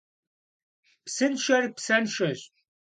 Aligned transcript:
Псыншэр 1.05 1.63
псэншэщ. 1.75 2.39